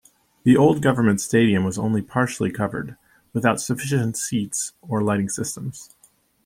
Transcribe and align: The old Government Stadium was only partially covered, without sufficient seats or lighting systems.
The 0.45 0.57
old 0.57 0.81
Government 0.81 1.21
Stadium 1.21 1.63
was 1.63 1.77
only 1.77 2.01
partially 2.01 2.49
covered, 2.51 2.97
without 3.33 3.61
sufficient 3.61 4.17
seats 4.17 4.73
or 4.81 5.03
lighting 5.03 5.29
systems. 5.29 5.91